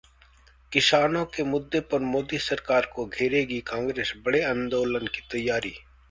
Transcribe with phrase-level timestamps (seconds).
[0.71, 5.73] किसानों के मुद्दे पर मोदी सरकार को घेरेगी कांग्रेस, बड़े आंदोलन की तैयारी